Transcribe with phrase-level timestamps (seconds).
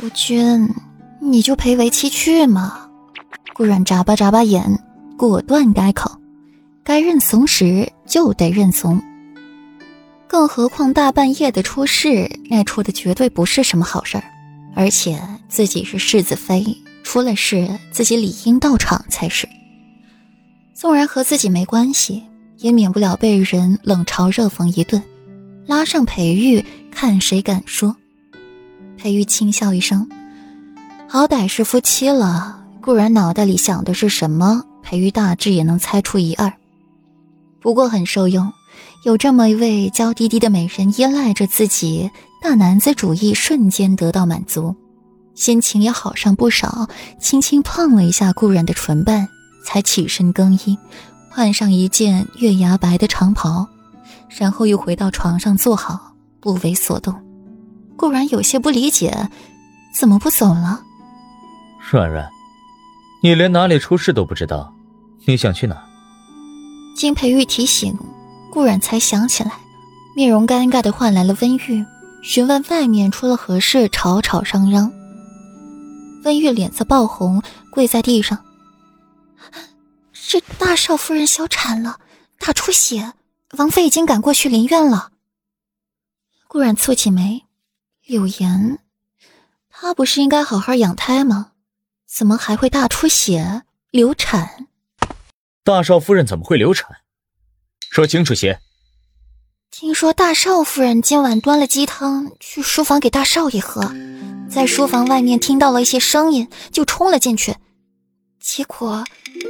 [0.00, 0.66] 夫君，
[1.20, 2.88] 你就陪为妻去嘛。
[3.52, 4.82] 顾然眨巴眨巴眼，
[5.18, 6.18] 果断改口：
[6.82, 8.98] 该认怂时就得认怂。
[10.26, 14.24] 更何况大半夜的出事，那出的绝对不是什么好事儿。
[14.74, 15.20] 而且
[15.50, 16.64] 自己是世子妃，
[17.02, 19.46] 出了事自己理应到场才是。
[20.72, 22.22] 纵然和自己没关系，
[22.56, 25.02] 也免不了被人冷嘲热讽一顿。
[25.66, 27.94] 拉上裴玉，看谁敢说。
[29.02, 30.06] 裴玉轻笑一声，
[31.08, 36.52] 好歹是夫妻了，固然脑袋里想的是什么，裴玉大致也能猜出一二。
[37.62, 38.52] 不过很受用，
[39.06, 42.10] 有这么一位娇滴滴的美人依赖着自己，
[42.42, 44.76] 大男子主义瞬间得到满足，
[45.34, 46.86] 心情也好上不少。
[47.18, 49.26] 轻轻碰了一下顾然的唇瓣，
[49.64, 50.76] 才起身更衣，
[51.30, 53.66] 换上一件月牙白的长袍，
[54.28, 57.14] 然后又回到床上坐好，不为所动。
[58.00, 59.28] 顾然有些不理解，
[59.92, 60.82] 怎么不走了？
[61.90, 62.30] 软软，
[63.22, 64.72] 你连哪里出事都不知道，
[65.26, 65.76] 你想去哪？
[66.96, 67.94] 金培玉提醒，
[68.50, 69.52] 顾然才想起来，
[70.16, 71.84] 面容尴尬的唤来了温玉，
[72.22, 74.90] 询问外面出了何事，吵吵嚷嚷。
[76.24, 78.38] 温玉脸色爆红，跪在地上
[80.14, 81.98] ：“是大少夫人小产了，
[82.38, 83.12] 大出血，
[83.58, 85.10] 王妃已经赶过去林院了。”
[86.48, 87.44] 顾然蹙起眉。
[88.10, 88.80] 柳岩，
[89.68, 91.52] 她不是应该好好养胎吗？
[92.08, 94.66] 怎么还会大出血、流产？
[95.62, 96.90] 大少夫人怎么会流产？
[97.88, 98.58] 说清楚些。
[99.70, 103.94] 听说大少夫人今晚端了鸡汤去书房给大少爷喝，
[104.50, 107.54] 在书房外面听到了一些声音，就冲了进去，
[108.40, 109.04] 结果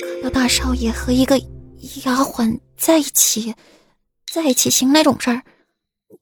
[0.00, 3.54] 看到大少爷和一个丫鬟在一起，
[4.32, 5.42] 在一起行那种事儿。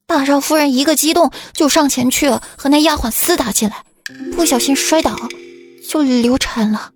[0.07, 3.85] 大少夫人一个激动，就上前去和那丫鬟厮打起来，
[4.35, 5.17] 不小心摔倒，
[5.89, 6.93] 就流产了。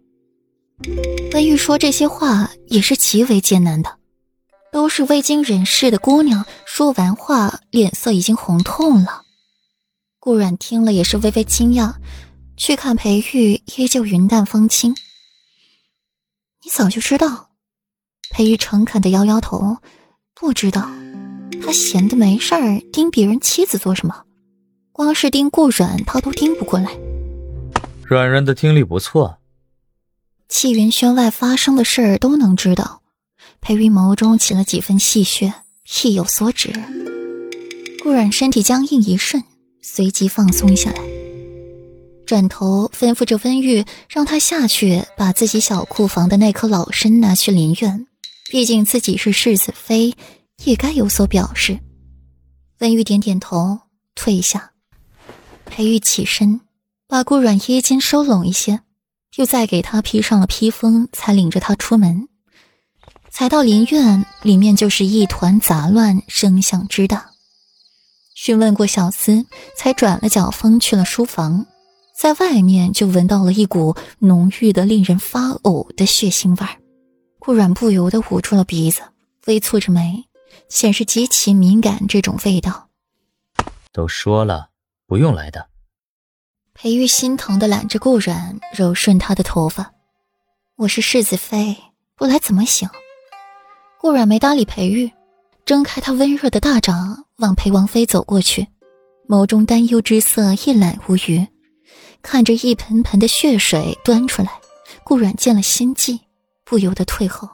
[1.32, 3.98] 温玉说这些话也是极为艰难的，
[4.72, 9.22] 都是未经人事的姑娘，说完话脸色已经红痛了。
[10.20, 11.94] 顾阮听了也是微微惊讶，
[12.56, 14.94] 去看裴玉依旧云淡风轻。
[16.64, 17.50] 你早就知道？
[18.30, 19.78] 裴玉诚恳的摇摇头，
[20.34, 20.90] 不知道。
[21.62, 24.24] 他闲的没事儿，盯别人妻子做什么？
[24.92, 26.90] 光是盯顾软，他都盯不过来。
[28.04, 29.38] 软软的听力不错，
[30.48, 33.02] 气云轩外发生的事儿都能知道。
[33.60, 35.52] 裴玉眸中起了几分戏谑，
[36.04, 36.72] 意有所指。
[38.02, 39.42] 顾软身体僵硬一瞬，
[39.82, 41.02] 随即放松下来，
[42.24, 48.06] 转头吩咐着温玉，让他下去把自己小库房的那颗老参拿去林院。
[48.50, 50.14] 毕竟自己是世子妃。
[50.64, 51.78] 也该有所表示。
[52.78, 53.80] 温玉点点头，
[54.14, 54.72] 退下。
[55.66, 56.60] 裴玉起身，
[57.06, 58.80] 把顾软衣襟收拢一些，
[59.36, 62.28] 又再给他披上了披风，才领着他出门。
[63.30, 67.30] 才到林院，里面就是一团杂乱，声响之大。
[68.34, 69.44] 询问过小厮，
[69.76, 71.66] 才转了脚风去了书房。
[72.16, 76.76] 在外面就闻到了一股浓郁的、令人发呕的血腥味儿。
[77.38, 79.02] 顾软不由得捂住了鼻子，
[79.46, 80.27] 微蹙着眉。
[80.68, 82.88] 显示极其敏感，这种味道。
[83.92, 84.70] 都说了
[85.06, 85.68] 不用来的。
[86.74, 89.92] 裴玉心疼的揽着顾软，揉顺她的头发。
[90.76, 91.76] 我是世子妃，
[92.14, 92.88] 不来怎么行？
[94.00, 95.10] 顾软没搭理裴玉，
[95.64, 98.68] 睁开他温热的大掌，往裴王妃走过去，
[99.28, 101.44] 眸中担忧之色一览无余。
[102.22, 104.60] 看着一盆盆的血水端出来，
[105.02, 106.20] 顾软见了心悸，
[106.64, 107.48] 不由得退后。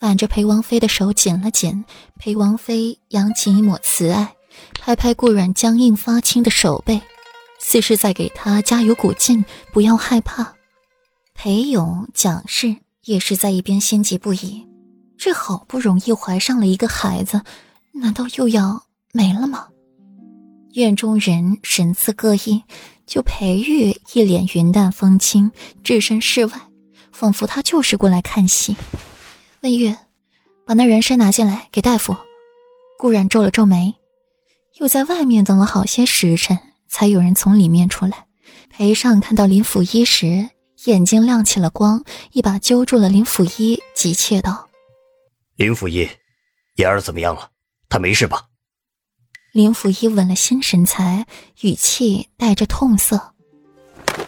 [0.00, 1.84] 挽着裴王妃的手紧了紧，
[2.18, 4.34] 裴王妃扬起一抹慈爱，
[4.78, 7.00] 拍拍顾软僵硬发青的手背，
[7.58, 10.54] 似是在给他加油鼓劲，不要害怕。
[11.34, 14.66] 裴勇、蒋氏也是在一边心急不已，
[15.16, 17.42] 这好不容易怀上了一个孩子，
[17.92, 19.68] 难道又要没了吗？
[20.74, 22.62] 院中人神色各异，
[23.06, 25.50] 就裴玉一脸云淡风轻，
[25.82, 26.52] 置身事外，
[27.12, 28.76] 仿佛他就是过来看戏。
[29.66, 29.96] 温玉，
[30.64, 32.16] 把那人参拿进来给大夫。
[32.96, 33.96] 顾然皱了皱眉，
[34.78, 36.56] 又在外面等了好些时辰，
[36.88, 38.26] 才有人从里面出来。
[38.70, 40.50] 裴尚看到林府一时，
[40.84, 44.68] 眼睛亮起了光，一把揪住了林府一，急切道
[45.56, 46.08] ：“林府一，
[46.76, 47.50] 言儿怎么样了？
[47.88, 48.44] 他没事吧？”
[49.52, 51.26] 林府一稳了心神才，
[51.62, 53.34] 语气带着痛色：“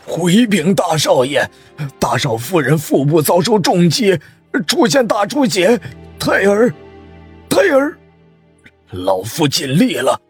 [0.05, 1.49] 回禀大少爷，
[2.01, 4.19] 大少夫人腹部遭受重击。”
[4.67, 5.81] 出现大出血，
[6.19, 6.73] 胎儿，
[7.49, 7.97] 胎儿，
[8.91, 10.21] 老夫尽力了。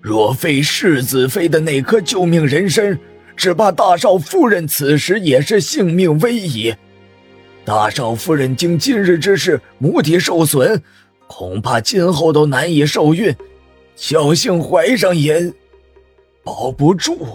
[0.00, 2.98] 若非世子妃的那颗救命人参，
[3.36, 6.74] 只怕大少夫人此时也是性命危矣。
[7.64, 10.82] 大少夫人经今日之事，母体受损，
[11.26, 13.34] 恐怕今后都难以受孕，
[13.96, 15.52] 侥幸怀上也
[16.42, 17.26] 保不住。